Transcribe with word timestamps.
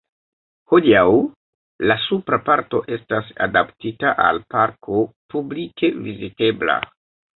Hodiaŭ 0.71 1.09
la 1.91 1.97
supra 2.05 2.39
parto 2.47 2.81
estas 2.97 3.29
adaptita 3.49 4.15
al 4.25 4.41
parko 4.55 5.05
publike 5.35 5.93
vizitebla. 6.09 6.81